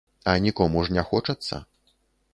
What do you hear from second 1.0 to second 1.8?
хочацца.